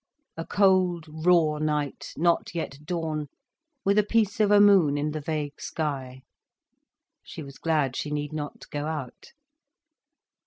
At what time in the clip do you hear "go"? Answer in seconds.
8.71-8.87